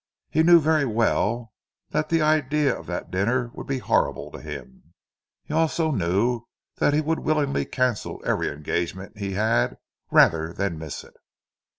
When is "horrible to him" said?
3.77-4.93